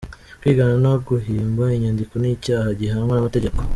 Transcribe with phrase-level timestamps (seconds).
[0.39, 3.59] Kwigana no guhimba inyandiko ni icyaha gihanwa n’amategeko.